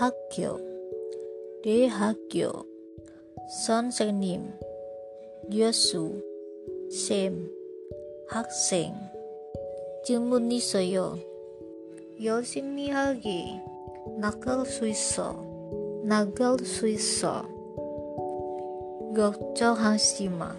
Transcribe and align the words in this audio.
Hakyo. 0.00 0.56
De 1.60 1.84
Hakyo. 1.92 2.64
Son 3.60 3.92
Senim 3.92 4.48
Yosu 5.52 6.24
Sem. 6.88 7.44
Hakseng 8.32 8.96
Jumun 10.08 10.48
Nisoyo 10.48 11.20
Yoshimi 12.16 12.88
Hagi 12.88 13.60
Nakal 14.16 14.64
Suiso 14.64 15.36
Nagal 16.00 16.56
Suiso 16.64 17.44
Gokcho 19.12 19.76
Hashima 19.76 20.56